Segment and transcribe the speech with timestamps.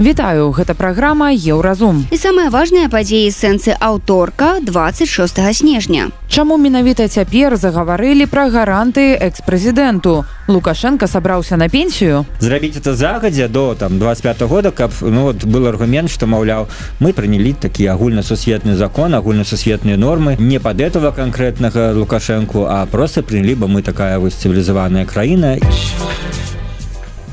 [0.00, 2.08] Вітаю, гэта праграма Еўразум.
[2.08, 5.04] І самыя важныя падзеі сэнсы аўторка 26
[5.52, 6.08] снежня.
[6.24, 10.24] Чаму менавіта цяпер загаварылі пра гаранты экс-прэзідэнту.
[10.48, 12.24] Лукашенко сабраўся на пенсію.
[12.40, 17.12] Зрабіць это загадзя до там 25 года, каб ну, вот, был аргумент, што маўляў, мы
[17.12, 23.68] прынялі такі агульнасусветны закон, агульнасусветныя нормы не пад этого канкрэтнага Лукашэнку, а просто прынялі бы
[23.68, 25.60] мы такая вось цывілізаваная краіна.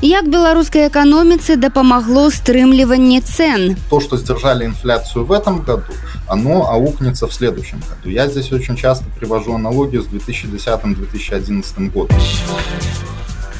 [0.00, 3.74] Як беларускай эканоміцы дапамагло стрымліванне цен?
[3.90, 5.92] То, что сдержали инфляцию в этом году,
[6.28, 8.08] оно аукнется в следующем году.
[8.08, 12.16] Я здесь очень часто привожу аналогию с 2010-2011 годом.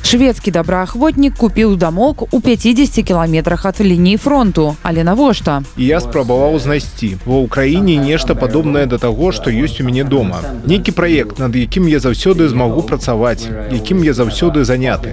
[0.03, 5.63] Шведскі добраахвотнік купіў дамок у 50 кіламетрах ад лініі фронту, але навошта?
[5.77, 10.41] Я спрабаваў знайсці ва ўкраіне нешта падобнае да таго, што ёсць у мяне дома.
[10.65, 15.13] Нейкі праект, над якім я заўсёды змагу працаваць, якім я заўсёды заняты.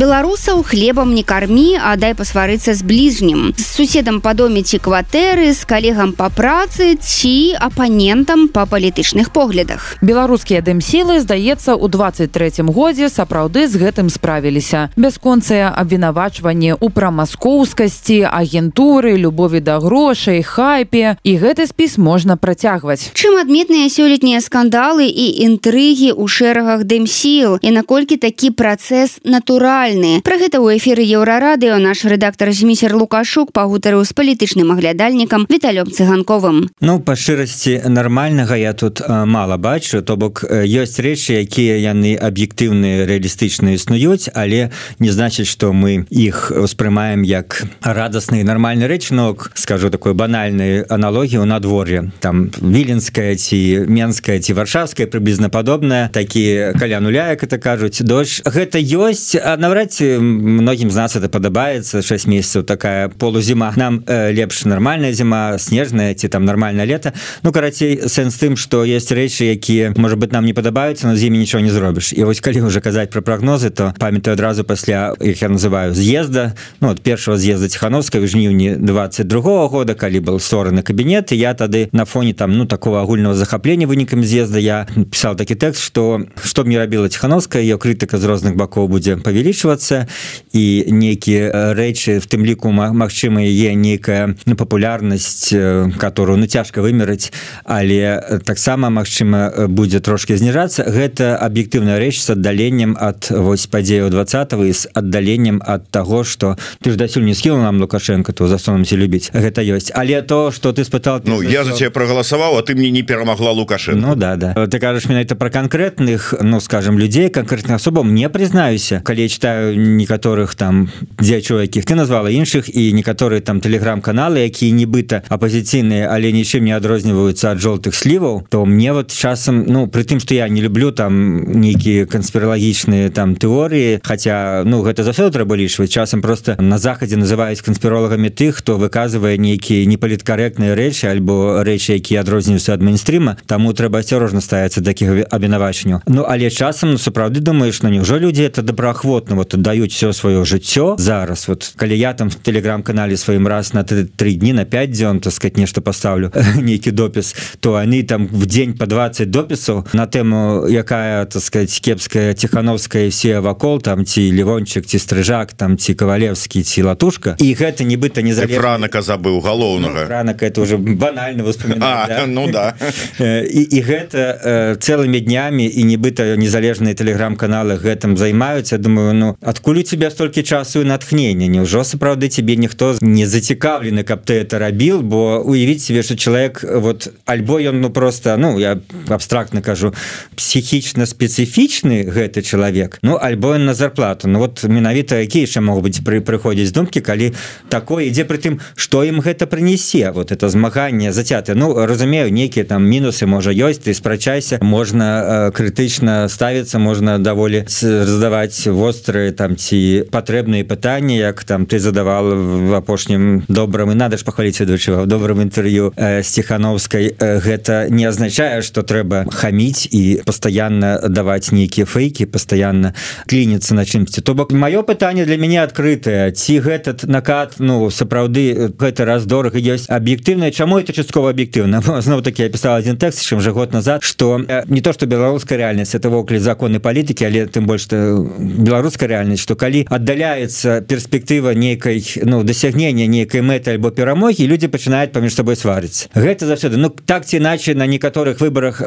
[0.00, 3.52] Беларусаў хлебам не кармі, а дай пасварыцца з бліжнім.
[3.60, 10.00] З суседам па доме ці кватэры, з калегам па працы ці апанентам па палітычных поглядах.
[10.00, 14.88] Беларускія дэмсілы, здаецца, у 23 годзе сапраўды з гэтым справіліся.
[14.96, 23.12] Бясконцыя абвінавачванне ў прамаскоўскасці, агентуры, любові да грошай, хайпе і гэты спіс можна працягваць.
[23.12, 30.22] Чым адметныя сёлетнія скандалы і інтрыгі ў шэрагах дэмсіл і наколькі такі працэс натуральны актуальныя.
[30.22, 36.70] Пра гэта ў эфіры еўрарадыо наш рэдактар змісер Лукашук пагутарыў з палітычным аглядальнікам віталём цыганковым.
[36.80, 43.06] Ну па шчырасці нармальнага я тут мала бачу, то бок ёсць рэчы, якія яны аб'ектыўныя
[43.06, 50.14] рэалістычна існуюць, але не значыць, што мы іх успрымаем як радасныя нармальны рэчнок, скажу такой
[50.14, 52.10] банальнай аналогію надвор'е.
[52.20, 58.42] там віленская ці менская ці варшавская прыблізна падобная такі каля нуля, як это кажуць дождж
[58.44, 64.04] гэта ёсць на наўрад ці многім з нас это падабаецца 6 месяцаў такая полузіма нам
[64.06, 67.12] э, лепш нармальная зіма снежная ці там нормальное лето.
[67.42, 71.38] Ну карацей сэнс тым что есть рэчы якія может быть нам не падабаюцца на зіме
[71.38, 75.42] нічого не зробіш і вось калі уже казаць про прогнозы то памятаю адразу пасля их
[75.42, 80.38] я называю з'езда ну от першого з'езда тихохановска в жніўні 22 -го года калі был
[80.38, 85.36] стороны кабінет я тады на фоне там ну такого агульного захаплення вынікам з'езда я писал
[85.36, 90.06] такі тэкст что что мне рабіла тихохановская ее крытыка з розных бакоў будзе павялічваць павялічвацца
[90.52, 95.52] і нейкія рэчы в тым ліку Мачыма є нейкая папулярнасць
[95.98, 97.32] которую ну цяжка вымераць
[97.64, 100.84] але таксама Мачыма будзе трошки зніжацца.
[100.86, 106.90] Гэта аб'ектыўная рэч с аддаленнем ад вось падзею 20 з аддаленнем ад того что ты
[106.90, 109.30] ж дасюль не скіла нам лукашенко то засунамся любіць.
[109.32, 109.92] Гэта ёсць.
[109.94, 113.50] Але то что ты спытал Ну я за тебе прогаласаваў а ты мне не перамагла
[113.50, 114.00] лукашенко.
[114.00, 114.54] Ну да да.
[114.66, 119.00] Ты кажаш менавіта про канкрэтных ну скажем людзей канкрэтных асобам не прызнаюся.
[119.04, 120.88] Калі читаю читаю некаторых там
[121.18, 126.72] дзячо якіх ты назвала іншых і некаторыя там телеграм-каналы якія нібыта апозіцыйныя але нічым не
[126.72, 130.92] адрозніваюцца ад жоўтых сліваў то мне вот часам ну при тым что я не люблю
[130.92, 137.16] там нейкія канспіралагічныя там тэорыі хотя ну гэта заўсёды трэба лічваць часам просто на захадзе
[137.16, 143.74] называюць канспіролагамі тых хто выказвае нейкія непаліткарэктныя рэчы альбо рэчы якія адрозніваюцца ад мейнстрима таму
[143.74, 146.06] трэба асцярожна ставіцца такіх абвінавачанняў.
[146.06, 150.44] Ну але часам ну, сапраўды думаешь ну няўжо людзі это добраахвотна вот даюць все сваё
[150.44, 154.90] жыццё зараз вот калі я там в телеграм-канале сваім раз на три дні на 5
[154.90, 156.30] дзён так сказать нешта поставлю
[156.60, 161.80] нейкі допіс то они там в день по 20 допісаў на тэму якая так сказать
[161.80, 167.36] кепская тихохановская все вакол там ці левончик ці стрыжак там ці кавалевскі ці латушка.
[167.38, 171.44] І гэта нібыта не заранака забыў галоўнага ну, ранак это уже банальна
[171.76, 172.24] да?
[172.26, 172.74] ну да.
[173.20, 178.78] І, і гэта э, цэлымі днямі і нібыта незалежныя телеграм-каналы гэтым займаюцца.
[178.78, 184.02] Думаю ну адкуль у тебя столькі часу і натхнення Няўжо сапраўды тебе ніхто не зацікаўлены
[184.02, 185.00] каб ты это рабіл?
[185.00, 188.78] Бо уявіць себе что чалавек вот альбо ён ну просто ну я
[189.08, 189.94] абстрактна кажу
[190.34, 194.28] псіхічна спецыфічны гэты чалавек ну альбо на зарплату.
[194.28, 197.32] Ну вот менавіта якія яшчэ могуць быць пры прыходзіць думкі калі
[197.68, 202.64] такое ідзе пры тым что ім гэта прынесе вот это змаганне зацяты Ну разумею нейкія
[202.64, 209.32] там мінусы можа ёсць ты спрачайся можна э, крытычна ставіцца можна даволі задаваць востры добрые
[209.32, 214.60] там ці патрэбныя пытанні як там ты задавал в апошнім добрым і надо ж пахваліць
[214.60, 217.14] ведучыва добрым інтэрв'ю э, сціхановскай.
[217.18, 222.94] Э, гэта не азначае что трэба хаміць і пастаянна даваць нейкія фейкі пастаянна
[223.28, 224.22] клініцца на чымсьці.
[224.22, 226.32] То бок маё пытанне для мяне адкрытае.
[226.32, 229.88] Ці гэтат накат ну сапраўды гэта раз дорага ёсць?
[229.88, 231.82] Аб'ектыўна чаму это часткова аб'ектыўна?
[232.00, 235.06] Зноў таки я пісал один тэкст чым жа год назад что э, не то что
[235.06, 240.80] беларуская реальнасць это вокалі законы палітыкі але тым больш что беларуская реальнасць что калі аддаляецца
[240.86, 246.78] перспектыва нейкай ну дасягнення нейкай мэты альбо перамогі люди пачынаюць паміж собой сварыць гэта заўсёды
[246.78, 248.86] ну так ці иначе на некаторых выборах э,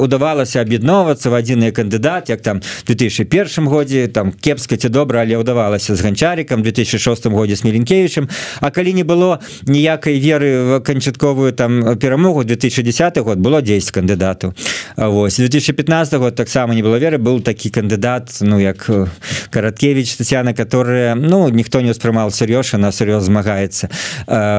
[0.00, 5.94] удавалася аб'ядноўвацца в адзіны кандыдат як там 2001 годзе там кепска ці добра але ўдавалася
[5.94, 8.28] з ганчарикам 2006 годзе с меленкевичем
[8.60, 14.54] А калі не было ніякай веры в канчатковую там перамогу 2010 год было 10 кандыдатаў
[14.96, 19.06] Вось 2015 год таксама не было веры был такі кандыдат ну як э,
[19.50, 23.88] караткевич татьяна которая ну ніхто не успрымал сур'ёж на сур'ёз змагаецца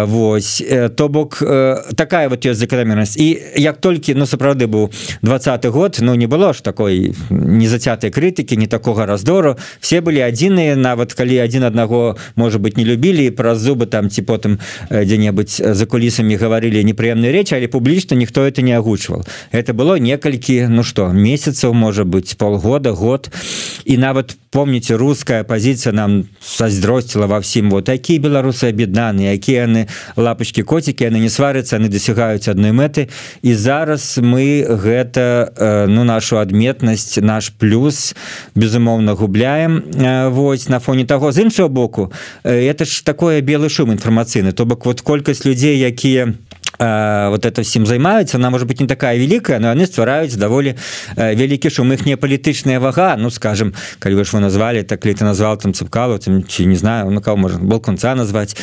[0.06, 4.92] Вось э, то бок э, такая вот ёсць закономернасць і як толькі ну сапраўды быў
[5.22, 9.58] двадцатый год ну не было ж такой незацятай крытыкі не такога раздору.
[9.80, 14.22] Все былі адзіныя нават калі один аднаго можа быть не любілі праз зубы там ці
[14.22, 14.60] потым
[14.90, 20.68] дзе-небудзь за кулісамі гаварылі непрыемныя речы але публічна ніхто это не агучваў это было некалькі
[20.68, 23.30] ну что месяцаў можа быть полгода год.
[23.86, 24.38] І нават
[24.82, 29.86] помните русская пазіцыя нам саздросціла ва ўсім вот такія беларусы аб'яднаны якія яны
[30.18, 33.10] лапочки коцікі яны не сварыцца яны дасягаюць адной мэты
[33.46, 38.16] і зараз мы гэта э, ну нашу адметнасць наш плюс
[38.56, 41.32] безумоўна губляем э, Вось на фоне того.
[41.32, 42.12] З іншого боку
[42.44, 46.34] э, это ж такое белы шум інфармацыйны то бок вот колькасць людзей якія
[46.82, 50.76] вот это всем займаюцца она может быть не такая великая но яны ствараюць даволі
[51.16, 53.16] вялікі шум не палітычная вага.
[53.18, 56.66] Ну скажем калі вы ж вы назвали так ли ты назвал там цыпкалу там ці
[56.66, 58.58] не знаю ну кого можно был конца назвать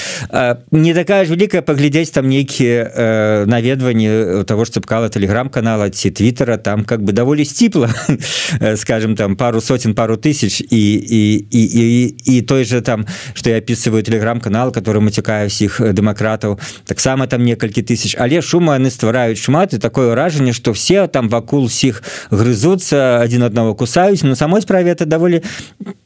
[0.70, 6.84] не такая ж великая паглядзець там нейкіе наведванні того ж цыпкала телеграм-канала ці твиттера там
[6.84, 7.88] как бы даволі сціпла
[8.76, 10.62] скажем там пару сотен пару тысяч.
[10.70, 15.80] І і і і, і той же там что я описываю телеграм-канал который мацікаю всіх
[15.80, 18.16] дэмакратаў таксама там некалькі тысяч тысяч.
[18.20, 23.42] Але шума яны ствараюць шмат і такое ўражанне что все там вакул усіх грызуцца один
[23.42, 24.22] аднаго кусаюць.
[24.22, 25.42] На самой справе это даволі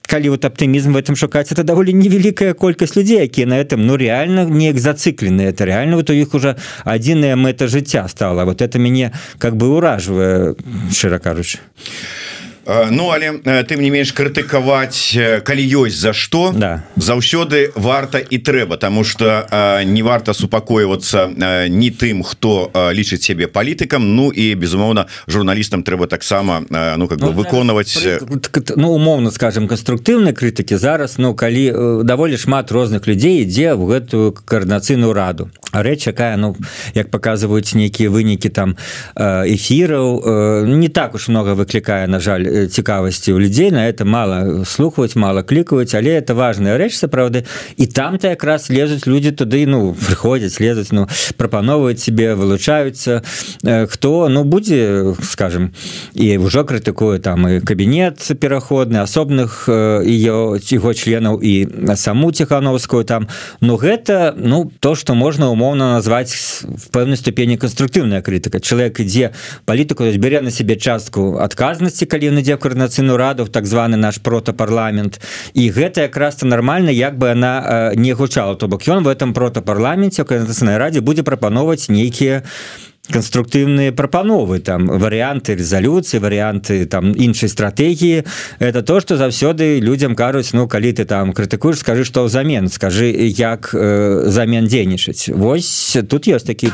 [0.06, 3.96] калі вот аптымізм в этом шукаць это даволі невялікая колькасць людзей якія на этом ну
[3.96, 8.44] реально неяк зацыклены это реально вот у іх уже адзіная мэта жыцця стала.
[8.44, 10.54] Вот это мяне как бы ўражвае
[10.90, 11.58] шчыра кажучы.
[11.58, 16.86] а Ну але тым не менш крытыкаваць калі ёсць за што да.
[16.94, 19.46] заўсёды варта і трэба тому что
[19.84, 21.26] не варта супакойвацца
[21.68, 27.26] не тым хто лічыць себе палітыкам Ну і безумоўна журналістам трэба таксама ну как бы
[27.26, 27.98] ну, выконваць
[28.76, 34.32] ну умоўно скажем канструктыўнай крытыкі зараз Ну калі даволі шмат розных людзей ідзе в гэтую
[34.32, 35.50] коорднацыйную раду.
[35.72, 36.54] Рэч якая ну
[36.94, 38.76] як показваюць нейкія вынікі там
[39.16, 45.16] эфіраў не так уж много выклікае на жаль цікавасці у людзей на это мало слухаць
[45.16, 47.44] мало клікаюць але это важная рэч сапраўды.
[47.76, 53.22] І там-то якраз лезуць люди туды ну прыходзяць лезуць ну прапановваюць себе вылучаюцца.
[53.88, 55.72] Хто ну будзе скажем
[56.14, 63.04] і ўжо крытыкую там і кабінет пераходны асобных ее ціго членаў і на саму ціхановскую
[63.04, 63.28] там.
[63.60, 68.60] Ну гэта ну то что можна умоўна назваць в пэўнай ступені канструктыўная крытыка.
[68.60, 69.32] Чалавек ідзе
[69.64, 75.22] палітыку бярэ на себе частку адказнасці калі ён ідзе коорднацыйную раду так званы наш протапарламент.
[75.54, 78.54] І гэта якраз то нормально як бы она не гучала.
[78.58, 82.42] То бок ён в этом протапарламенце коорднацыйнай радзе будзе прапановваць нейкія
[83.10, 88.24] конструктыўныя прапановы там варианты резолюцыі варианты там іншай стратегії
[88.60, 93.10] это то что заўсёды людям кажуць ну калі ты там крытыкуешь скажи что ўзамен скажи
[93.10, 96.70] як э, замен дзейнічаць Вось тут ёсць такі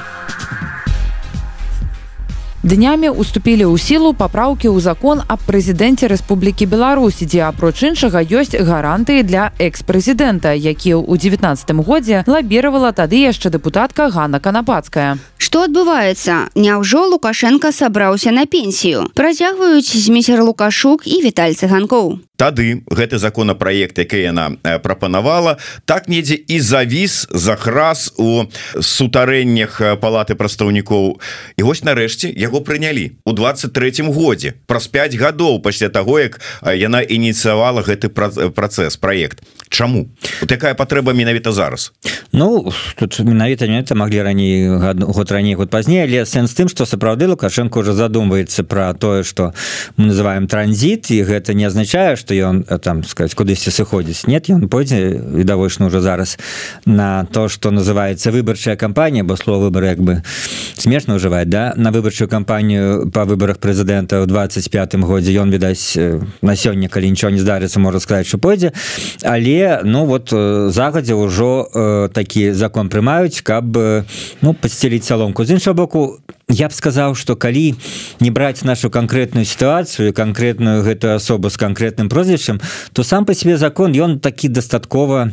[2.63, 8.59] днямі уступілі ў сілу папраўкі ў закон аб прэзідэнце Рэспублікі Беларусі дзе апроч іншага ёсць
[8.59, 15.23] гарантыі для экс-прэзідэнта які ў 19 годзе лабіравала тады яшчэ дэпутатка Ганна канапацкая.
[15.39, 16.51] Што адбываецца?
[16.59, 19.07] Няўжо лукашенко сабраўся на пенсію?
[19.15, 22.19] Працягваюць змейсер лукашук і віталь цыганкоў.
[22.39, 28.47] Тады гэты законапраект які яна прапанавала так недзе і завіс захраз у
[28.79, 31.19] сутарэннях палаты прадстаўнікоў.
[31.57, 36.41] І вось нарэшце я яго прынялі у 23 годзе праз 5 гадоў пасля таго як
[36.65, 40.09] яна ініцыявала гэты працэс проект Чаму?
[40.49, 41.93] Такая патрэба менавіта зараз?
[42.33, 46.87] Ну тут менавіта не это маглі раней год раней год пазней але сэнс тым что
[46.87, 49.53] сапраўды лукашенко уже задумваецца про тое что
[49.97, 54.27] мы называем транзит і гэта не означае что ён там сказать кудысьці сыходзіць.
[54.27, 56.39] Нет ён пойдзе відавочна уже зараз
[56.87, 60.23] на то что называется выбарчая кампанія бо слово выборы як бы
[60.77, 61.75] смешно ужываць да?
[61.77, 65.33] На выбарчую кампанію по выборах прэзідэнта ў 25 годзе.
[65.39, 65.97] Ён відаць
[66.43, 68.73] на сёння калі нічого не здарыцца можа сказать что пойдзе.
[69.23, 73.77] Але ну вот загадзя ўжо такі закон прымаюць каб
[74.43, 75.45] ну подсцеліць саломку.
[75.45, 76.19] З іншого боку
[76.49, 77.75] я б сказаў что калі
[78.21, 82.61] не браць нашу конкретную сітуацыю конкретную гэтую асобу с конкретным прозвішчам
[82.93, 85.31] то сам по себе закон ён такі дастаткова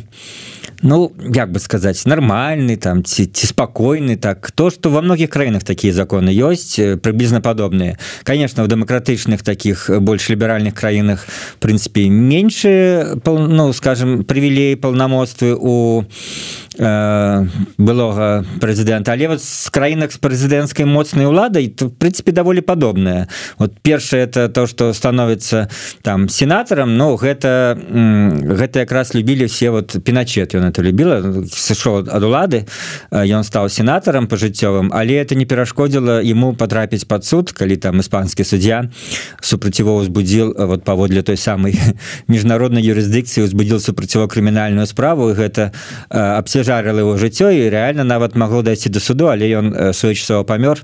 [0.82, 4.50] ну як бы сказать нормальный там ці, ці спокойны так.
[4.52, 10.28] То что во многих краінах такие законы ёсць приблизно подобные конечно в демократычных таких больш
[10.28, 11.26] ліберальных краінах
[11.60, 20.20] прынципе меньше ну скажем привілей полномоцтвы у Э, былога прэзідэнта але вот з краінах з
[20.20, 25.68] прэзідэнцкай моцнай уладай то в прынципе даволі падобная вот першае это то что становіцца
[26.02, 32.22] там сенатарам но гэта гэта якраз любілі все вот пеначет ён это любіла сышоў ад
[32.22, 32.66] улады
[33.10, 38.44] ён стаў сенатарам пажыццёвым але это не перашкодзіла ему потрапіць под суд калі там іспанскі
[38.44, 38.90] суддзя
[39.40, 41.80] супраціво узбудзіл вот паводле той самой
[42.28, 45.72] міжнароднай юрысдыкцыі узбудзіл супраціво крымінальную справу гэта
[46.10, 50.82] абсе жарыла его жыццё і реально нават магло дайсці до суду але ён своечасова памёр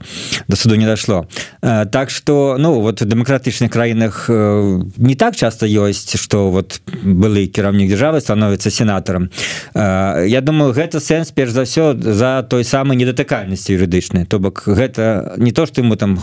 [0.48, 1.26] до суду не дашло
[1.60, 7.90] так что ну вот в дэмакратычных краінах не так часто ёсць что вот былы кіраўнік
[7.90, 9.30] державы становится сенатарам
[9.74, 15.34] Я думаю гэта сэнс перш за все за той самой недатыкальнасці юрыдычнай то бок гэта
[15.36, 16.20] не то что ему там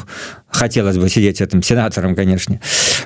[0.47, 2.59] хотелось бы сидеть этим сенатором конечно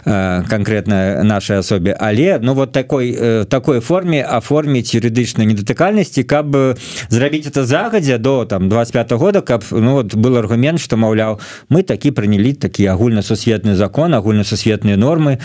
[0.05, 6.77] конкретно нашей особе але ну вот такой такой форме оформить юрыдычной недатыкальнасці каб каб
[7.09, 11.39] зрабіць это загадзя до там 25 -го года каб ну вот был аргумент что маўляў
[11.69, 15.39] мы такі прынялі такі агульнасусветны закон агульнасусветныя нормы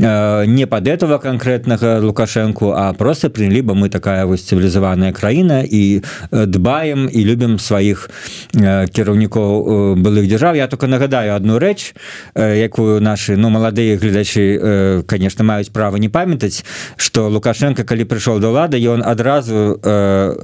[0.00, 5.64] э, не под этого конкретнага лукашенко а просто прынялі бы мы такая вось цывілізаваная краіна
[5.70, 8.10] і дбаем і любім сваіх
[8.54, 10.54] э, кіраўнікоў э, былых дзяржаў.
[10.54, 11.94] Я только нагадаю одну рэч
[12.34, 16.64] э, якую наши ну маладыя гледачы э, конечно маюць права не памятаць
[16.96, 20.43] что лукашенко калі прыйшоў до лада ён адразу э,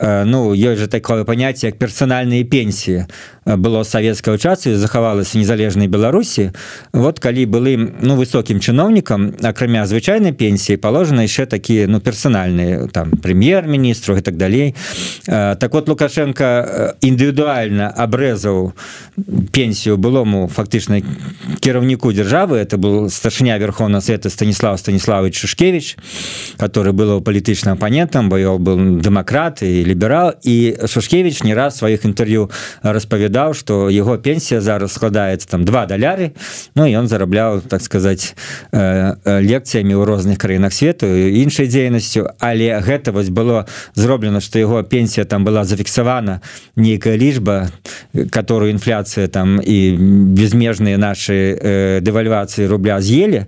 [0.00, 3.04] ну ёсць же такое паняцце як персанальныя пенсіі
[3.44, 6.52] э, было савецкага часу захавалася незалежнай беларусі
[6.92, 13.10] вот калі былым ну высокім чыноўнікам акрамя звычайнай пенсіі положена яшчэ такія ну персанальныя там
[13.10, 14.74] прэм'ер-міністру і так далей
[15.28, 18.72] э, так вот лукашенко індывідуальна абрэзаў
[19.52, 21.02] пенсію былому фактычна
[21.60, 25.96] кіраўніку дзяржавы это был старшыня верховна света станіслав станіславович шушкевич
[26.56, 30.32] который было палітычным апанентам бо ён был дэмакрат і ліберал.
[30.42, 32.50] І шушкевич не раз сваіх інтэрв'ю
[32.82, 36.32] распавядаў что его пенсія зараз складаецца там два даляры
[36.74, 38.34] Ну ён зарабляў так сказать
[38.72, 44.82] э, лекцыямі ў розных краінах свету іншай дзейнасцю але гэта вось было зроблена что его
[44.82, 46.40] пенсія там была зафіксавана
[46.76, 47.70] нейкая лічба
[48.30, 49.96] которую інфляцыя там і
[50.36, 53.46] безмежныя наши э, дэвальвацыі рубля з'елі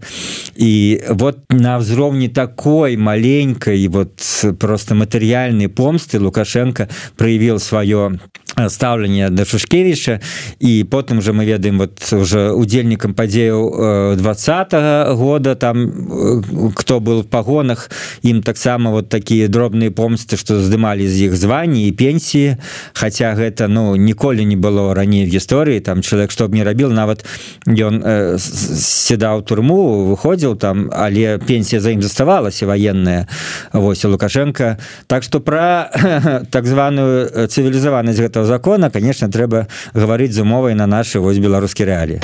[0.57, 4.21] і вот на ўзроўні такой маленькой вот
[4.59, 8.19] просто матэрыяльнай помсты лукашенко проявил свое
[8.69, 10.21] ставленне да шушкевича
[10.61, 17.23] і потым же мы ведаем вот уже удзельнікам падзеяў двадца -го года там кто был
[17.23, 17.91] в пагонах
[18.23, 22.57] ім таксама вот такія дробныя помсты что здымалі з іх звані і пенсіі
[22.95, 27.25] хотя гэта ну ніколі не было раней в гісторыі там чалавек чтоб не рабіл нават
[27.67, 33.27] ён э, седаў турму выходзіў там але пенсія за ім заставалася военная
[33.73, 34.79] Вось лукашенко.
[35.07, 35.91] Так что про
[36.51, 41.85] так званую цывілізаванасць гэтага этого закона конечно трэба гаварыць з умовай на наши вось беларускі
[41.85, 42.21] рэаліі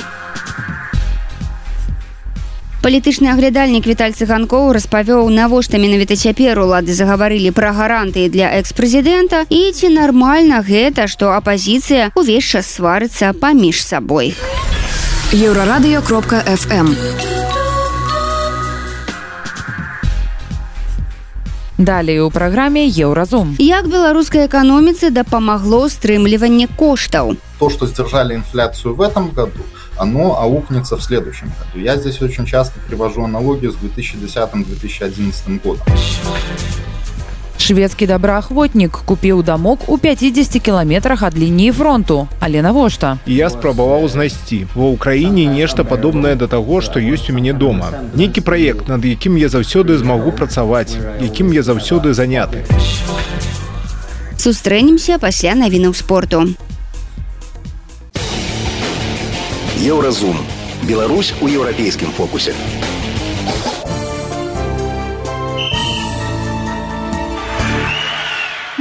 [2.81, 9.45] палітычны аглядальнік віталь цыганкоў распавёў навошта менавіта цяпер улады загаварылі пра гарантыі для экс-прэзідэнта.
[9.53, 14.33] І ці нармальна гэта што апазіцыя увесь час сварыцца паміж сабой.
[15.37, 17.39] Еўрарадыё кропка фм у
[21.80, 23.56] Далей у праграме еўразум.
[23.58, 27.38] Як беларускай эканоміцы дапамагло стрымліванне коштаў.
[27.58, 29.64] То, что сдержали инфляцию в этом году,
[29.96, 31.82] оно аукнется в следующем году.
[31.82, 35.87] Я здесь очень часто привожу аналогию с 2010-2011 годом.
[37.71, 42.27] Шведскі добраахвотнік купіў дамок у 50 кіламетрах ад лініі фронту.
[42.41, 47.55] Але навошта я спрабаваў знайсці ва ўкраіне нешта падобнае да таго што ёсць у мяне
[47.55, 47.95] дома.
[48.19, 52.67] Нейкі праект над якім я заўсёды змагу працаваць якім я заўсёды заняты.
[54.35, 56.50] Сустрэнемся пасля навінаў спорту.
[59.79, 60.43] Еўразум.
[60.83, 62.50] Беларусь у еўрапейскім фокусе.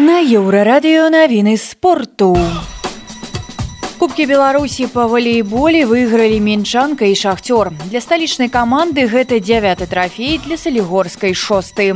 [0.09, 2.33] На еўрарадыё навіны спорту.
[4.01, 7.69] Кубкі Беларусі па валейболе выйгралі мінчанка і шахцёр.
[7.93, 11.93] Для сталічнай каманды гэта дзявяты трафей для салігорскай шосты.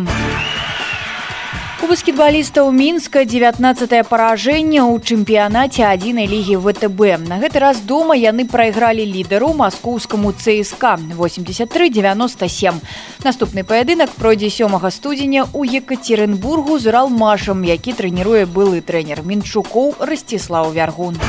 [1.83, 8.47] У баскетбалістаў мінска 19 паражэнне ў чэмпіянаце адзінай лігі втб на гэты раз дома яны
[8.47, 10.79] прайгралі лідару маскоўскаму цСк
[11.19, 12.79] 83-97
[13.27, 20.71] наступны паядынак пройдзе сёмага студзеня у екатеринбургу з уралмашам які трэніруе былы трэнер мінчукоў расціслаў
[20.71, 21.19] вяргун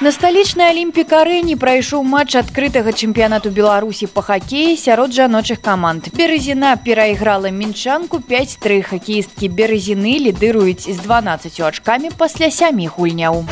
[0.00, 6.08] На сталічнай алімпіка арэні прайшоў матч адкрытага чэмпіянату беларусі па хакеі сярод жаночых каманд.
[6.16, 13.44] Березіна перайграла мінчанку 5-3 хакеісткі березіны лідыруюць з 12 ачкамі пасля сямі гульняў.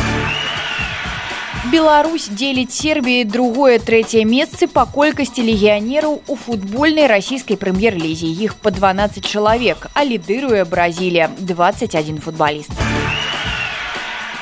[1.68, 8.32] Беларусь дзеліць сербіі другое трэцяе месцы па колькасці легіянераў у футбольнай расійскай прэм'ер-лізе.
[8.48, 11.28] Іх па 12 чалавек а лідыруе бразілія.
[11.44, 12.87] 21 футбаліст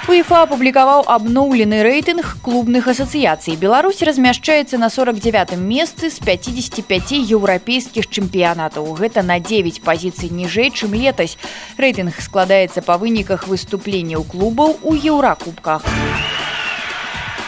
[0.07, 3.57] УЕФА апублікаваў абноўлены рэйтынг клубных асацыяцый.
[3.59, 8.87] Беларусь размяшчаецца на 49 месцы з 55 еўрапейскіх чэмпіянатаў.
[8.95, 11.35] Гэта на 9 пазіцый ніжэй, чым летась.
[11.75, 15.83] Рэйтынг складаецца па выніках выступленняў клубаў у еўракубках.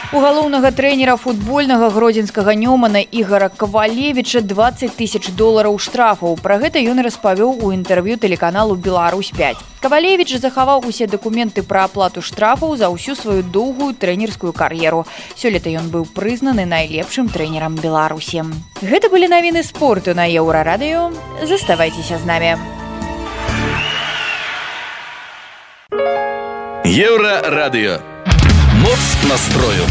[0.09, 6.33] У галоўнага трэнера футбольнага гродзенскага нёмана ігора кавалевіча 20 тысяч долараў штрафаў.
[6.41, 9.61] Пра гэта ён распавёў у інтэрв'ю тэлеканалу Беларусь 5.
[9.85, 15.05] Кавалевіч захаваў усе дакументы пра аплату штрафаў за ўсю сваю доўгую трэнерскую кар'еру.
[15.37, 18.49] Сёлета ён быў прызнаны найлепшым трэнерам Беларусі.
[18.81, 21.13] Гэта былі навіны спорту на еўрарадыё.
[21.45, 22.57] Заставайцеся з намі.
[26.89, 28.18] Еўрарадыё
[28.89, 29.83] моц настрою.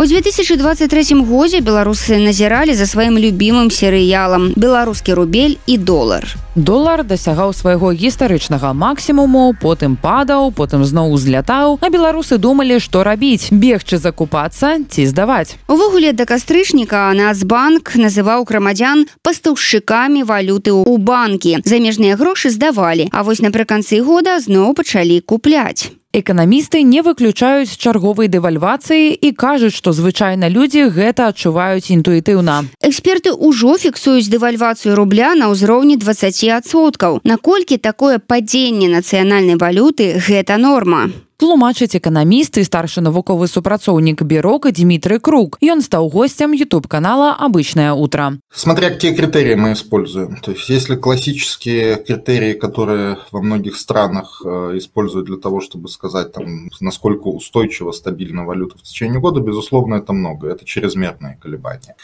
[0.00, 6.24] У 2023 годзе беларусы назіралі за сваім любімым серыялам беларускі рубель і долар.
[6.56, 13.52] Долар дасягаў свайго гістарычнага максімуму, потым падаў, потым зноў узлятаў, а беларусы думалі, што рабіць,
[13.52, 15.60] бегчы закупацца ці здаваць.
[15.68, 21.60] Увогуле да кастрычніка Нацбанк называў грамадзян пастаўшчыкамі валюты ў банкі.
[21.68, 25.92] Замежныя грошы здавалі, а вось напрыканцы года зноў пачалі купляць.
[26.12, 32.66] Эканамісты не выключаюць чарговай дэвальвацыі і кажуць, што звычайна людзі гэта адчуваюць інтуітыўна.
[32.82, 37.22] Эксперты ўжо фіксуюць дэвальвацыю рубля на ўзроўні 20соткаў.
[37.22, 45.19] Наколькі такое падзенне нацыянальнай валюты гэта норма тлумачыць эканаміст і старшы навуковы супрацоўнік бюрока Дмітрый
[45.19, 45.59] Круг.
[45.59, 48.39] Ён стаў гостем YouTube канала «Обычное утро».
[48.53, 50.37] Смотря какие критерии мы используем.
[50.37, 56.31] То есть, если классические критерии, которые во многих странах э, используют для того, чтобы сказать,
[56.31, 60.47] там, насколько устойчиво, стабильна валюта в течение года, безусловно, это много.
[60.47, 61.95] Это чрезмерные колебания.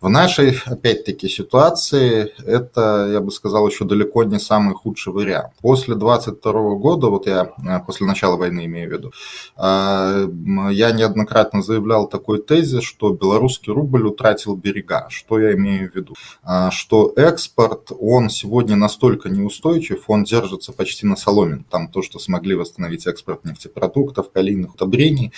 [0.00, 5.52] В нашей, опять-таки, ситуации это, я бы сказал, еще далеко не самый худший вариант.
[5.60, 9.13] После 22 года, вот я э, после начала войны имею в виду.
[9.55, 10.25] А,
[10.71, 15.07] я неоднократно заявлял такой тезис, что белорусский рубль утратил берега.
[15.09, 16.15] Что я имею в виду?
[16.43, 21.65] А, что экспорт, он сегодня настолько неустойчив, он держится почти на соломин.
[21.69, 25.31] Там то, что смогли восстановить экспорт нефтепродуктов, калийных удобрений,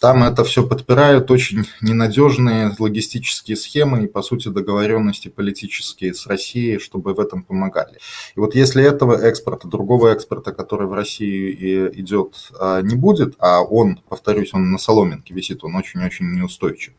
[0.00, 6.78] там это все подпирают очень ненадежные логистические схемы и, по сути, договоренности политические с Россией,
[6.78, 7.98] чтобы в этом помогали.
[8.34, 13.62] И вот если этого экспорта, другого экспорта, который в России идет, а, не будет, а
[13.62, 16.94] он, повторюсь, он на соломинке висит, он очень-очень неустойчив,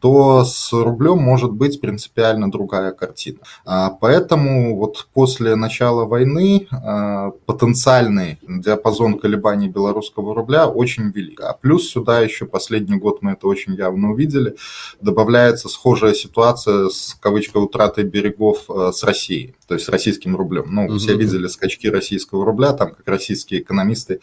[0.00, 3.38] то с рублем может быть принципиально другая картина.
[3.64, 11.40] А, поэтому вот после начала войны а, потенциальный диапазон колебаний белорусского рубля очень велик.
[11.40, 14.56] А плюс сюда еще последний год мы это очень явно увидели,
[15.00, 20.66] добавляется схожая ситуация с кавычкой утратой берегов а, с Россией, то есть с российским рублем.
[20.68, 24.20] Ну, все видели скачки российского рубля, там как российские экономисты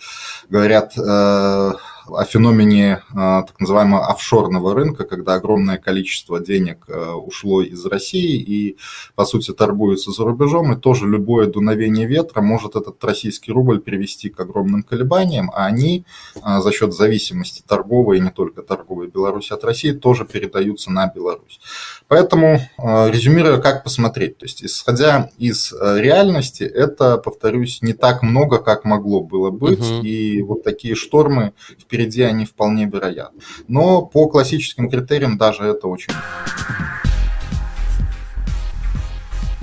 [0.49, 1.73] говорят, Э,
[2.07, 8.77] о феномене так называемого офшорного рынка, когда огромное количество денег ушло из России и,
[9.15, 14.29] по сути, торгуется за рубежом, и тоже любое дуновение ветра может этот российский рубль привести
[14.29, 19.63] к огромным колебаниям, а они за счет зависимости торговой, и не только торговой Беларуси от
[19.63, 21.59] России, тоже передаются на Беларусь.
[22.07, 28.85] Поэтому, резюмируя, как посмотреть, то есть исходя из реальности, это, повторюсь, не так много, как
[28.85, 30.01] могло было быть, угу.
[30.03, 31.53] и вот такие штормы
[31.93, 33.41] впереди, они вполне вероятны.
[33.67, 36.13] Но по классическим критериям даже это очень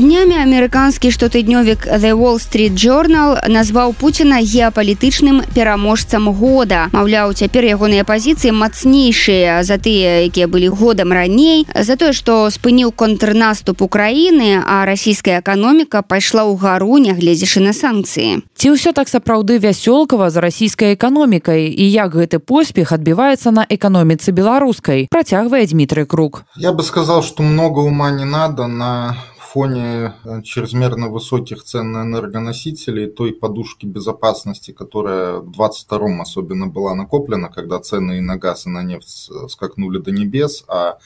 [0.01, 6.89] Днямі амерыканскі штотыднёвік The Wall Street Journal назваў Пуціна геапалітычным пераможцам года.
[6.97, 12.97] Маўляў, цяпер ягоныя пазіцыі мацнейшыя за тыя, якія былі годам раней, за тое, што спыніў
[12.97, 18.41] контрнаступ Украіны, а расійская эканоміка пайшла ў гару, нягледзячы на санкцыі.
[18.57, 24.33] Ці ўсё так сапраўды вясёлкава за расійскай эканомікай і як гэты поспех адбіваецца на эканоміцы
[24.33, 26.49] беларускай, працягвае Дмітрый Крук.
[26.57, 29.21] Я бы сказал, что много ума не надо на
[29.53, 36.95] фоне э, чрезмерно высоких цен на энергоносители, той подушки безопасности, которая в 22-м особенно была
[36.95, 40.99] накоплена, когда цены и на газ, и на нефть скакнули до небес, а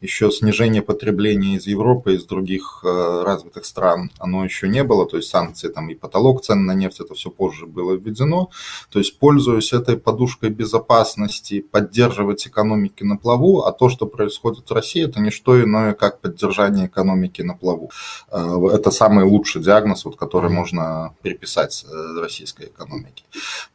[0.00, 5.16] еще снижение потребления из Европы, из других э, развитых стран, оно еще не было, то
[5.16, 8.50] есть санкции там и потолок цен на нефть, это все позже было введено.
[8.92, 14.72] То есть, пользуясь этой подушкой безопасности, поддерживать экономики на плаву, а то, что происходит в
[14.72, 17.87] России, это не что иное, как поддержание экономики на плаву.
[18.30, 23.24] Э, это самый лучший диагноз, вот, который можно переписать э, российской экономике.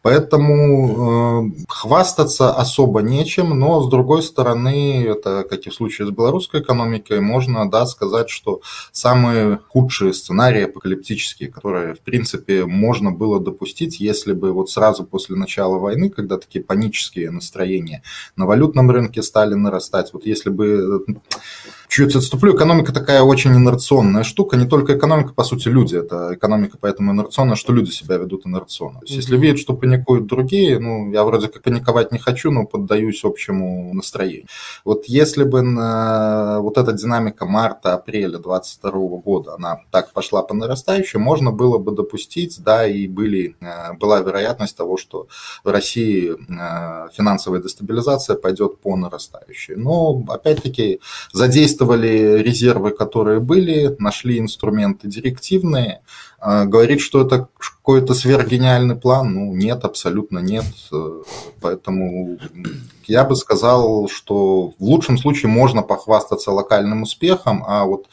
[0.01, 6.11] Поэтому э, хвастаться особо нечем, но с другой стороны, это как и в случае с
[6.11, 13.39] белорусской экономикой, можно да, сказать, что самые худшие сценарии апокалиптические, которые в принципе можно было
[13.39, 18.03] допустить, если бы вот сразу после начала войны, когда такие панические настроения
[18.35, 21.05] на валютном рынке стали нарастать, вот если бы
[21.93, 26.77] чуть отступлю, экономика такая очень инерционная штука, не только экономика, по сути, люди, это экономика
[26.81, 28.99] поэтому инерционная, что люди себя ведут инерционно.
[29.01, 32.65] То есть, если видят, что паникуют другие, ну, я вроде как паниковать не хочу, но
[32.65, 34.47] поддаюсь общему настроению.
[34.83, 41.19] Вот если бы на вот эта динамика марта-апреля 22 года, она так пошла по нарастающей,
[41.19, 45.27] можно было бы допустить, да, и были, э, была вероятность того, что
[45.63, 49.75] в России э, финансовая дестабилизация пойдет по нарастающей.
[49.75, 50.99] Но, опять-таки,
[51.31, 56.01] задействовать задействовали резервы, которые были, нашли инструменты директивные.
[56.39, 60.65] А, говорит, что это какой-то сверхгениальный план, ну нет, абсолютно нет.
[61.61, 62.37] Поэтому
[63.07, 68.07] я бы сказал, что в лучшем случае можно похвастаться локальным успехом, а вот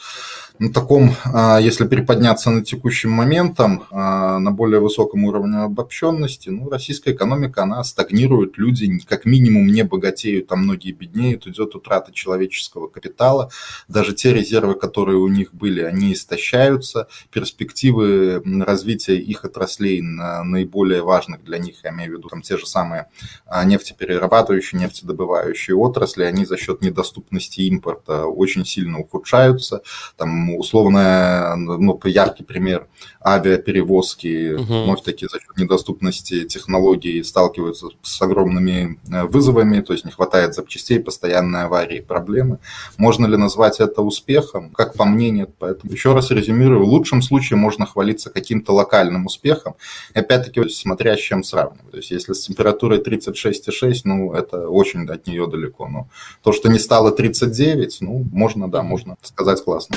[0.61, 6.69] на таком, а, если переподняться на текущим моментом, а, на более высоком уровне обобщенности, ну,
[6.69, 12.89] российская экономика, она стагнирует, люди как минимум не богатеют, а многие беднеют, идет утрата человеческого
[12.89, 13.51] капитала,
[13.89, 21.03] даже те резервы, которые у них были, они истощаются, перспективы развития их отраслей на наиболее
[21.03, 23.07] важных для них, я имею в виду там те же самые
[23.47, 29.81] а, нефтеперерабатывающие, нефтедобывающие отрасли, они за счет недоступности импорта очень сильно ухудшаются,
[30.19, 32.87] там условно, ну, яркий пример
[33.25, 34.85] авиаперевозки, угу.
[34.85, 41.01] вновь-таки за счет недоступности технологий сталкиваются с огромными э, вызовами, то есть не хватает запчастей,
[41.01, 42.59] постоянные аварии, проблемы.
[42.97, 44.71] Можно ли назвать это успехом?
[44.71, 45.51] Как по мне, нет.
[45.59, 49.75] Поэтому еще раз резюмирую, в лучшем случае можно хвалиться каким-то локальным успехом,
[50.15, 51.91] и опять-таки смотря с чем сравнивать.
[51.91, 55.89] То есть если с температурой 36,6, ну, это очень от нее далеко.
[55.89, 56.09] Но
[56.43, 59.97] то, что не стало 39, ну, можно, да, можно сказать классно.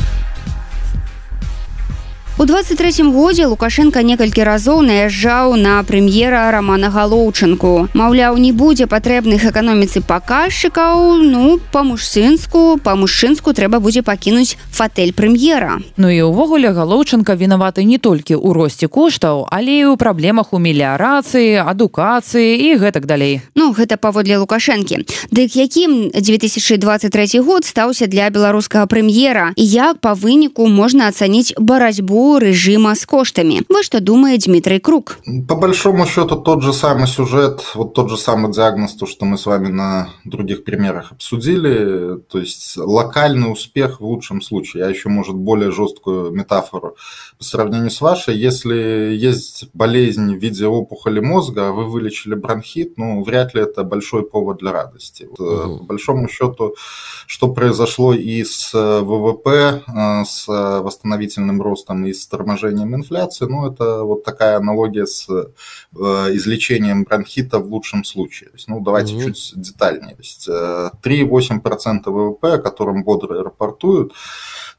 [2.41, 7.93] У 23 годзе лукашенко некалькі разоў наязджаў на прэм'ера романа галоўчынку.
[7.93, 15.85] Маўляў не будзе патрэбных эканоміцы паказчыкаў ну па-мужсынску па-мужчынску трэба будзе пакінуць фатэль прэм'ера.
[16.01, 20.57] Ну і ўвогуле галоўчынка вінаваты не толькі ў росце коштаў але і ў праблемах у
[20.57, 23.45] меліярацыі адукацыі і гэтак далей.
[23.53, 25.05] Ну гэта паводле лукашэнкі.
[25.29, 29.53] Дык якім 2023 год стаўся для беларускага прэм'ера?
[29.53, 33.61] І як па выніку можна ацаніць барацьбу режима с коштами.
[33.69, 35.19] Вот что думает Дмитрий Круг.
[35.47, 39.37] По большому счету тот же самый сюжет, вот тот же самый диагноз, то, что мы
[39.37, 44.83] с вами на других примерах обсудили, то есть локальный успех в лучшем случае.
[44.83, 46.95] Я еще, может, более жесткую метафору
[47.37, 48.37] по сравнению с вашей.
[48.37, 53.83] Если есть болезнь в виде опухоли мозга, а вы вылечили бронхит, ну, вряд ли это
[53.83, 55.23] большой повод для радости.
[55.23, 55.37] Угу.
[55.79, 56.75] По большому счету,
[57.27, 63.71] что произошло и с ВВП, э, с восстановительным ростом, и с с торможением инфляции, ну,
[63.71, 65.45] это вот такая аналогия с э,
[66.35, 68.49] излечением бронхита в лучшем случае.
[68.49, 69.23] То есть, ну, давайте угу.
[69.23, 70.15] чуть детальнее.
[70.15, 74.13] То есть, 3,8% ВВП, о котором бодро рапортуют,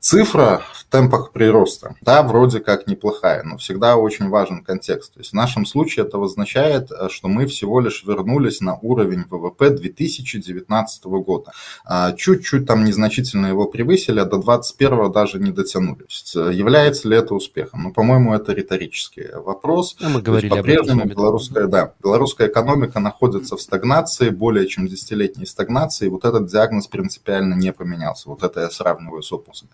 [0.03, 5.15] Цифра в темпах прироста, да, вроде как неплохая, но всегда очень важен контекст.
[5.15, 9.25] То есть в нашем случае это означает, э, что мы всего лишь вернулись на уровень
[9.31, 11.53] ВВП 2019 года.
[11.85, 16.05] А, чуть-чуть там незначительно его превысили, а до 2021 даже не дотянули.
[16.09, 17.85] Есть, э, является ли это успехом?
[17.85, 19.97] Ну, по-моему, это риторический вопрос.
[20.03, 26.07] А мы говорили по-прежнему белорусская, да, белорусская экономика находится в стагнации, более чем десятилетней стагнации,
[26.07, 28.29] и вот этот диагноз принципиально не поменялся.
[28.29, 29.69] Вот это я сравниваю с опусом.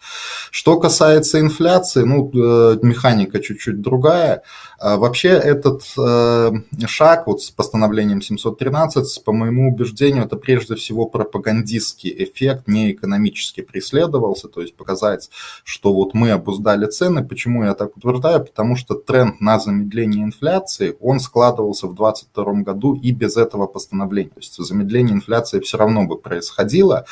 [0.51, 4.43] Что касается инфляции, ну, э, механика чуть-чуть другая.
[4.81, 6.53] А вообще этот э,
[6.87, 13.61] шаг вот с постановлением 713, по моему убеждению, это прежде всего пропагандистский эффект, не экономически
[13.61, 15.31] преследовался, то есть показать,
[15.65, 17.25] что вот мы обуздали цены.
[17.25, 18.45] Почему я так утверждаю?
[18.45, 24.31] Потому что тренд на замедление инфляции, он складывался в 2022 году и без этого постановления.
[24.31, 27.05] То есть замедление инфляции все равно бы происходило,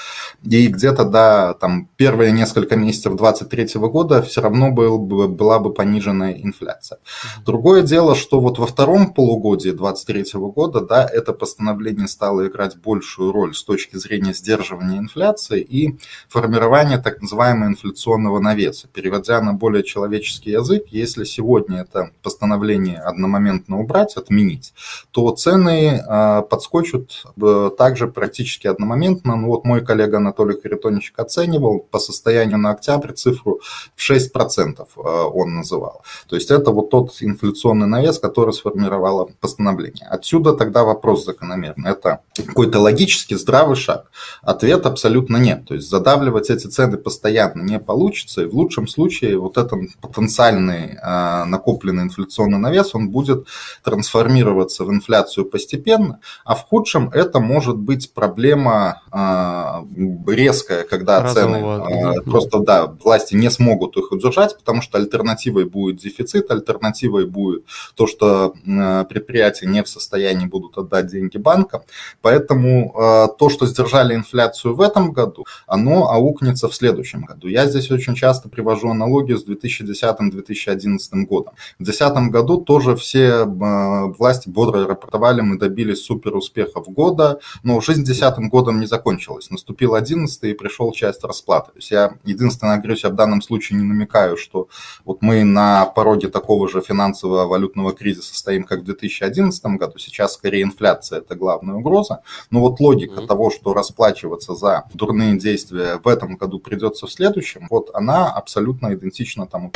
[0.44, 5.72] и где-то, да, там первые несколько месяцев месяцев 2023 года все равно был, была бы
[5.72, 6.98] пониженная инфляция.
[7.44, 13.32] Другое дело, что вот во втором полугодии 2023 года, да, это постановление стало играть большую
[13.32, 18.88] роль с точки зрения сдерживания инфляции и формирования так называемого инфляционного навеса.
[18.92, 24.72] Переводя на более человеческий язык, если сегодня это постановление одномоментно убрать, отменить,
[25.10, 29.36] то цены э, подскочат э, также практически одномоментно.
[29.36, 33.60] Ну вот мой коллега Анатолий Харитонович оценивал по состоянию на октябрь октябрь цифру
[33.94, 35.00] в 6% э,
[35.34, 36.02] он называл.
[36.28, 40.06] То есть это вот тот инфляционный навес, который сформировало постановление.
[40.06, 41.90] Отсюда тогда вопрос закономерный.
[41.90, 44.10] Это какой-то логический здравый шаг.
[44.42, 45.66] Ответ абсолютно нет.
[45.66, 48.42] То есть задавливать эти цены постоянно не получится.
[48.42, 53.46] И в лучшем случае вот этот потенциальный э, накопленный инфляционный навес, он будет
[53.82, 61.88] трансформироваться в инфляцию постепенно, а в худшем это может быть проблема э, резкая, когда Разового.
[61.88, 67.64] цены просто да, власти не смогут их удержать, потому что альтернативой будет дефицит, альтернативой будет
[67.94, 71.82] то, что э, предприятия не в состоянии будут отдать деньги банкам.
[72.20, 77.48] Поэтому э, то, что сдержали инфляцию в этом году, оно аукнется в следующем году.
[77.48, 81.54] Я здесь очень часто привожу аналогию с 2010-2011 годом.
[81.78, 87.80] В 2010 году тоже все э, власти бодро рапортовали, мы добились супер успехов года, но
[87.80, 89.50] жизнь 2010 годом не закончилась.
[89.50, 91.72] Наступил 11 и пришел часть расплаты.
[91.72, 94.68] То есть я единственное говорю, я в данном случае не намекаю, что
[95.04, 99.98] вот мы на пороге такого же финансового валютного кризиса стоим, как в 2011 году.
[99.98, 102.22] Сейчас скорее инфляция– это главная угроза.
[102.50, 103.26] Но вот логика mm-hmm.
[103.26, 108.94] того, что расплачиваться за дурные действия в этом году придется в следующем, вот она абсолютно
[108.94, 109.72] идентична тому.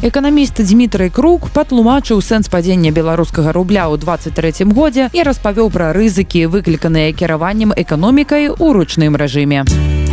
[0.00, 6.46] Эканаміст Дмітрый круг патлумачыў сэнс падзення беларускага рубля ў 23 годзе і распавёў пра рызыкі
[6.54, 9.66] выкліканыя кіраваннем эканомікай у ручным рэжыме.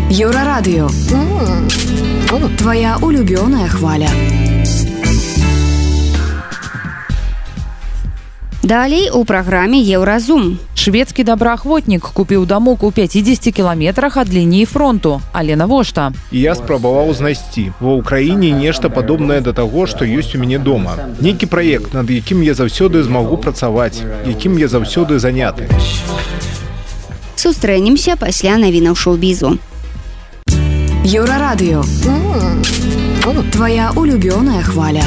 [0.10, 0.90] Еўрарадыё.
[2.58, 4.10] Твоя улюбёная хваля
[8.66, 10.58] Далей у праграме еўразум.
[10.74, 16.14] Шведскі добраахвотнік купіў дамок у 50 кіламетрах ад лініі фронту, але навошта.
[16.32, 17.78] Я спрабаваў знайсці.
[17.78, 20.98] Ва ўкраіне нешта падобнае да таго, што ёсць у мяне дома.
[21.22, 25.70] Нейкі праект, над якім я заўсёды змагу працаваць, якім я заўсёды заняты.
[27.38, 29.62] Сустрэнемся пасля навінаў шоу-бізу.
[31.06, 31.86] Еўрарадыё.
[33.54, 35.06] Твая улюбёная хваля.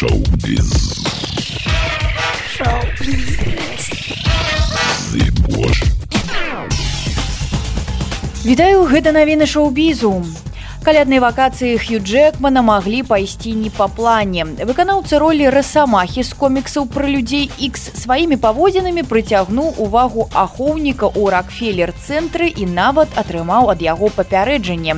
[0.00, 0.70] Showbiz.
[2.56, 3.36] Showbiz.
[8.44, 10.24] Вітаю гэта навіны шоу-бізу
[10.80, 17.04] каляднай вакацыі хью джекмана маглі пайсці не па плане выканаўцы ролі расамахі з коміксаў пра
[17.04, 24.08] людзей x сваімі паводзінамі прыцягнуў увагу ахоўніка ў ракфелер цэнтры і нават атрымаў ад яго
[24.08, 24.96] папярэджанне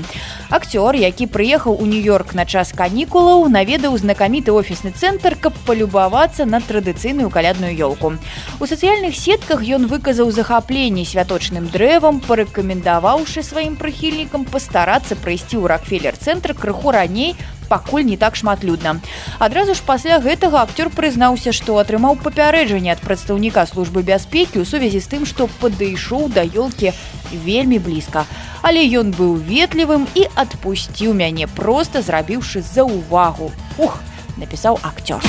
[0.53, 6.61] акцёр які прыехаў у нью-йорк на час канікулаў наведаў знакаміты офісны цэнтр каб палюбавацца на
[6.61, 8.13] традыцыйную калядную ёлку.
[8.61, 16.21] У сацыяльных сетках ён выказаў захапленне святочным дрэвам парэкамендаваўшы сваім прыхільнікам пастарацца прыйсці ў ракфелер
[16.21, 17.33] цэнтр крыху раней
[17.73, 19.01] пакуль не так шматлюдна.
[19.41, 25.01] Адразу ж пасля гэтага акцёр прызнаўся што атрымаў папярэджанне ад прадстаўніка службы бяспекі ў сувязі
[25.01, 26.93] з тым што падышоў да ёлкі
[27.33, 28.29] вельмі блізка.
[28.61, 33.49] Але ён быў ветлівым і адпусціў мяне просто зрабіўшы за ўвагу.
[33.81, 34.01] Ух
[34.37, 35.25] напісаў акцёр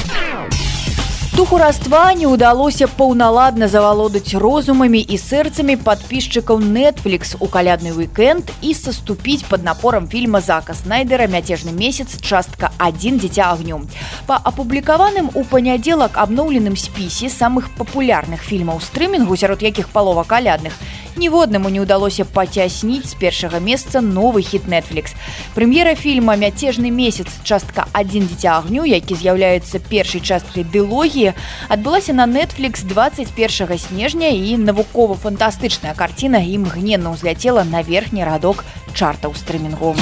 [1.33, 8.73] Духу раства не ўдалося паўналадна завалодаць розумамі і сэрцамі падпісчыкаў Netflix у калядны уикенд і
[8.77, 11.25] саступіць пад напорам фільма зака снайдера.
[11.25, 12.21] Мяцежны месяц.
[12.21, 13.17] Частка адзін.
[13.17, 13.81] Дзіця агню
[14.29, 20.77] па апублікаваным у панядзелак абноўленым спісе самых папулярных фільмаў стрымінгу сярод якіх палова калядных
[21.17, 25.17] ніводнаму не ўдалося пацясніць з першага месца новы хіт Netflix.
[25.55, 31.33] Прэм'ера фільма мяцежны месяц частка адзін дзіця агню, які з'яўляецца першай часткай дылогіі,
[31.69, 39.95] адбылася на Netflix 21 снежня і навукова-фантастычная карціна імгненна ўзляцела на верхні радок чартаў стрымінгу.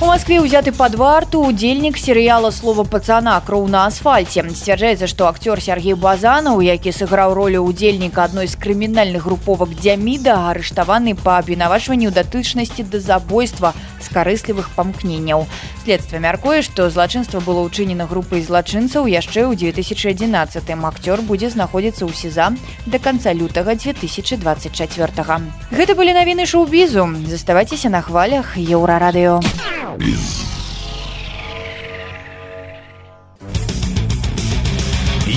[0.00, 3.34] У Москве ўзяты пад варту удзельнік серыяла слова пацана.
[3.42, 9.26] Кроў на асфальце сцвярджаецца што акцёр Сергей базанаў які сыграў ролю удзельніка адной з крымінальных
[9.26, 15.50] груповак дзяміда арыштаваны па абвінавачванню датычнасці да забойства з карыслівых памкненняў
[15.82, 22.14] следства мяркуе што злачынства было ўчынена групай злачынцаў яшчэ ў 2011 акцёр будзе знаходзіцца ў
[22.14, 22.54] сеза
[22.86, 25.42] до конца лютага 2024
[25.74, 27.26] гэта былі навіны шоу-бізу.
[27.26, 29.42] Заставайцеся на хвалях еўрарадыё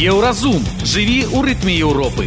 [0.01, 2.25] Еўразум жыві ў рытме Еўропы.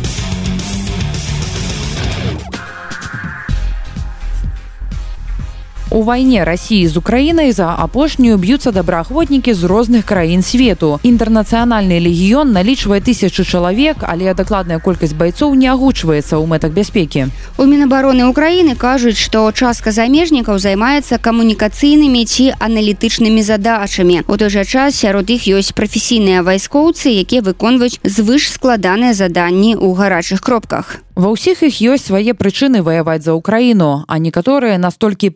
[5.94, 10.98] У вайне рассіі з украінай за апошнюю б'юцца добраахвотнікі з розных краін свету.
[11.06, 17.30] Інтэрнацыянальны легіён налічвае тысячы чалавек, але дакладная колькасць байцоў не агучваецца ў мэтах бяспекі.
[17.54, 24.26] У мінабароны ўкраіны кажуць, што частка замежнікаў займаецца камунікацыйнымі ці аналітычнымі задачамі.
[24.26, 29.94] У той жа час сярод іх ёсць прафесійныя вайскоўцы, якія выконваюць звыш складаныя заданні ў
[29.94, 31.06] гарачых кропках.
[31.14, 35.30] Ва ўсіх іх ёсць свае прычыны ваяваць за ўкраіну, а некаторыя настолькі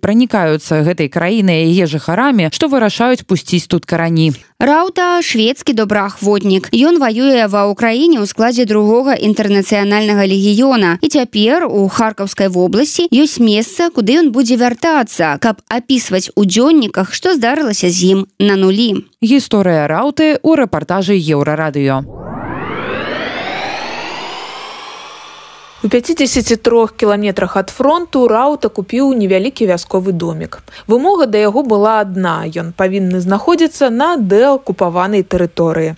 [0.49, 4.33] пранікаюцца гэтай краінай яе жыхарамі, што вырашаюць пусціць тут карані.
[4.59, 6.73] Раўта шведскі добраахвотнік.
[6.73, 10.99] Ён ваюе ва ўкраіне ў складзе другога інтэрнацыянальнага легіёна.
[11.03, 17.15] І цяпер у харкаўскай вобласці ёсць месца, куды ён будзе вяртацца, каб апісваць у дзённіках,
[17.15, 19.05] што здарылася з ім на нулі.
[19.23, 22.28] Гісторыя раўты ў рэпартажы еўрарадыё.
[25.85, 30.59] У 53 кіламетрах ад фронту раута купіў невялікі вясковы домик.
[30.91, 35.95] Вымога да яго была адна, ён павінны знаходзіцца на дэакупаванай тэрыторыі.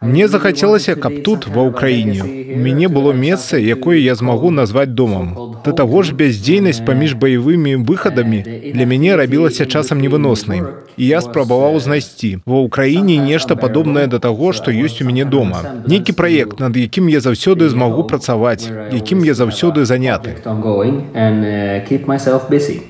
[0.00, 5.47] Мне захацелася, каб тут ва ўкраіне у мяне было месца, якое я змагу назваць домам.
[5.64, 8.40] Да таго ж бяздзейнасць паміж баявымі выхадамі
[8.74, 10.62] для мяне рабілася часам невыноснай.
[10.96, 15.84] І я спрабаваў знайсці ва ўкраіне нешта падобнае да таго, што ёсць у мяне дома.
[15.86, 20.36] Нейкі праект, над якім я заўсёды змагу працаваць, якім я заўсёды заняты.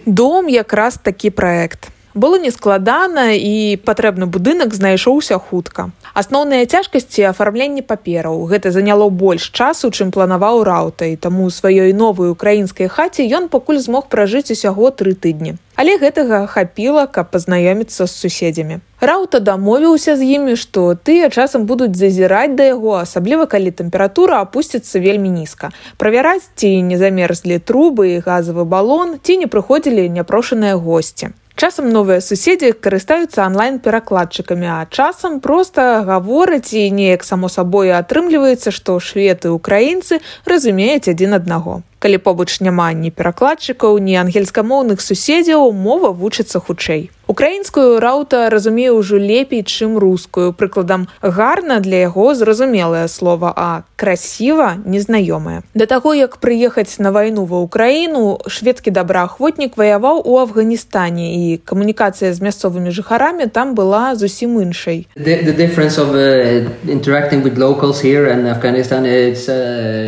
[0.06, 8.42] Дом якраз такі праект было нескладана і патрэбны будынак знайшоўся хутка асноўныя цяжкасці афармлення папераў.
[8.50, 14.10] Гэта заняло больш часу чым планаваў раўтай таму сваёй новай украінскай хаце ён пакуль змог
[14.10, 15.54] пражыць усяго тры тыдні.
[15.78, 18.82] Але гэтага хапіла каб пазнаёміцца з суседзямі.
[18.98, 24.98] Раўта дамовіўся з імі што тыя часам будуць зазіраць да яго асабліва калі тэмпература апусціцца
[24.98, 25.70] вельмі нізка.
[26.02, 32.22] Правяраць ці не замерзлі трубы і газавы балон ці не прыходзілі няпрошаныя госці часам новыя
[32.22, 40.22] суседзі карыстаюцца онлайн-перакладчыкамі а часам просто гавораць і неяк само сабой атрымліваецца што шведы украінцы
[40.46, 47.10] разумеюць адзін аднаго калі побач няма ні перакладчыкаў ні ангельскамоўных суседзяў мова вучыцца хутчэй.
[47.28, 50.56] Украінскую раўта разумее ўжо лепей чым рускую.
[50.56, 57.44] Прыкладам гарна для яго зразумелае слова а красіва незнаёмая да таго як прыехаць на вайну
[57.44, 64.56] ва ўкраіну шведскі добраахвотнік ваяваў у афганістане і камунікацыя з мясцовымі жыхарамі там была зусім
[64.62, 65.04] іншай.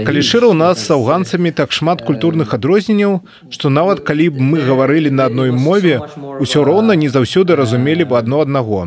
[0.08, 4.60] Калі шыра у нас з афганцамі так шмат культурных адрозненняў што нават калі б мы
[4.68, 6.00] гаварылі на адной мове
[6.44, 8.84] усё роўна не заўсёды разумелі б адно аднаго.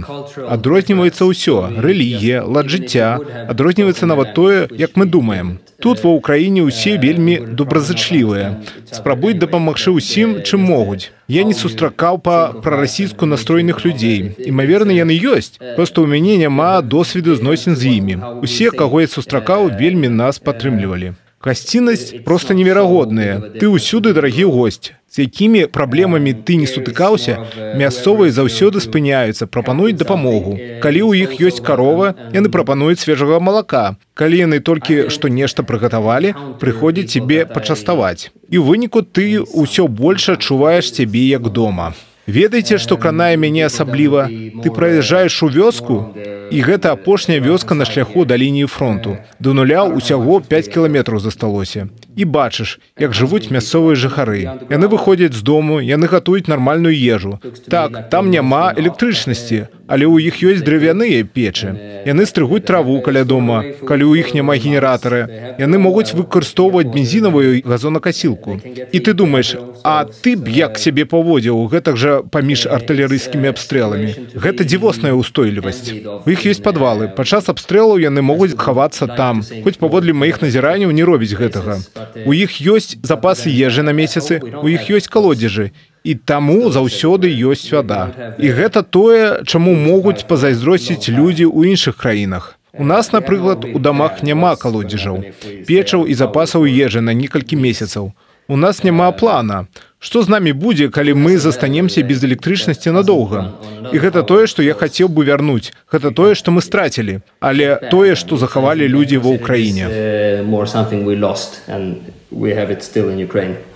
[0.56, 3.18] Адрозніваецца ўсё рэлігія лад жыцця.
[3.50, 5.58] Адрозніваецца нават тое як мы думаем.
[5.82, 8.62] Тут ва ўкраіне ўсе вельмі добразычлівыя.
[8.94, 11.10] Спрабуюць дапамагчы ўсім чым могуць.
[11.28, 14.38] Я не сустракаў па прарасійску настроеных людзей.
[14.38, 18.16] Імаверна яны ёсць просто ў мяне няма досведу зносін з імі.
[18.46, 25.28] Усе каго я сустракаў вельмі нас падтрымлівалі гасціннасць просто неверагодная ты ўсюды дарагі госць з
[25.28, 27.36] якімі праблемамі ты не сутыкаўся
[27.82, 33.84] мясцовыя заўсёды спыняюцца прапануюць дапамогу калі ў іх ёсць карова яны прапануюць свежага малака
[34.16, 40.32] калі яны толькі што нешта прыгатавалі прыходзяць цябе пачаставаць і ў выніку ты ўсё больш
[40.38, 41.92] адчуваеш цябе як дома
[42.28, 44.30] ведаеце што кранае мяне асабліва.
[44.64, 46.14] Ты праязджаеш у вёску
[46.52, 49.18] і гэта апошняя вёска на шляху да лініі фронту.
[49.40, 54.46] До нуля усяго 5 кіламетраў засталося і бачыш як жывуць мясцовыя жыхары.
[54.70, 57.40] Яны выходзяць з дому яны гатуюць нармальную ежу.
[57.70, 61.74] Так там няма электрычнасці але ў іх ёсць дрывяныя печы.
[62.06, 68.60] Яны стрыгуць траву каля дома калі ў іх няма генератары яны могуць выкарыстоўваць бензінавую газонакасілку.
[68.64, 71.68] І ты думаешь а ты б як сябе паводзіў?
[71.74, 75.92] Гэтак жа паміж артылерыйскімі абстрэламі гэта дзівосная устойлівасць
[76.26, 77.12] у іх ёсць падвалы.
[77.18, 79.44] Падчас абстрэлаў яны могуць хавацца там.
[79.64, 81.82] Хоць паводле маіх назіранняў не робіць гэтага
[82.26, 85.72] у іх ёсць запасы ежы на месяцы у іх ёсць калодзежы.
[86.04, 92.60] І таму заўсёды ёсць вада і гэта тое чаму могуць пазайздросціць людзі ў іншых краінах.
[92.74, 95.24] У нас напрыклад у дамах няма калодзежаў.
[95.68, 98.12] печаў і запасаў ежы на некалькі месяцаў
[98.48, 99.68] у нас няма плана
[100.04, 103.56] Што з намі будзе, калі мы застанемся без электрычнасці надоўга.
[103.96, 105.72] І гэта тое, што я хацеў бы вярнуць.
[105.88, 109.88] Гэта тое, што мы страцілі, але тое, што захавалі людзі ва ўкраіне.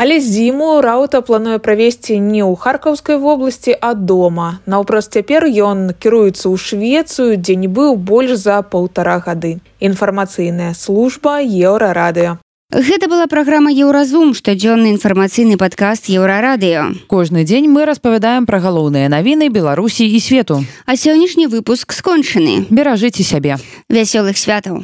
[0.04, 4.60] Але зіму раута плануе правесці не ў харкаўскай вобласці, а дома.
[4.68, 9.64] Наўпрост цяпер ён кіруецца ў швецыю, дзе не быў больш за паўтара гады.
[9.80, 12.44] Інфармацыйная служба еўрарадыё.
[12.68, 17.08] Гэта была праграма Еўразум, штодзённы інфармацыйны падкаст еўрарадыё.
[17.08, 20.66] Кожны дзень мы распавядаем пра галоўныя навіны Беларусі і свету.
[20.84, 22.68] А сённяшні выпуск скончаны.
[22.68, 23.56] Беражыце сябе.
[23.88, 24.84] Вясёлых святаў.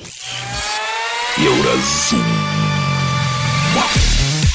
[1.36, 2.24] Еўразум.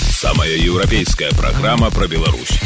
[0.08, 2.56] Самая еўрапейская праграма пра Беларусь.